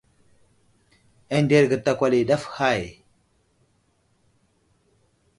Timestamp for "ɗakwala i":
1.83-2.23